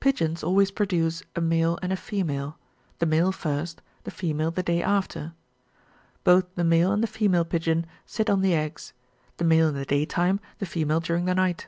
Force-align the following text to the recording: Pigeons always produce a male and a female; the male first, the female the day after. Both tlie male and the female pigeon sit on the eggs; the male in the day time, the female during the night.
Pigeons 0.00 0.42
always 0.42 0.70
produce 0.70 1.22
a 1.34 1.40
male 1.42 1.78
and 1.82 1.92
a 1.92 1.98
female; 1.98 2.56
the 2.98 3.04
male 3.04 3.30
first, 3.30 3.82
the 4.04 4.10
female 4.10 4.50
the 4.50 4.62
day 4.62 4.82
after. 4.82 5.34
Both 6.24 6.54
tlie 6.54 6.64
male 6.64 6.92
and 6.92 7.02
the 7.02 7.06
female 7.06 7.44
pigeon 7.44 7.84
sit 8.06 8.30
on 8.30 8.40
the 8.40 8.54
eggs; 8.54 8.94
the 9.36 9.44
male 9.44 9.68
in 9.68 9.74
the 9.74 9.84
day 9.84 10.06
time, 10.06 10.40
the 10.60 10.64
female 10.64 11.00
during 11.00 11.26
the 11.26 11.34
night. 11.34 11.66